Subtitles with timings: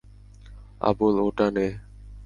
[0.81, 1.67] আবুল, ওটা নে।